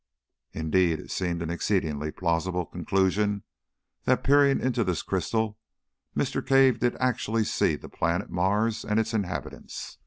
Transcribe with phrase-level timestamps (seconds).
[0.51, 3.43] Indeed, it seems an exceedingly plausible conclusion
[4.05, 5.59] that peering into this crystal
[6.17, 6.43] Mr.
[6.43, 9.99] Cave did actually see the planet Mars and its inhabitants.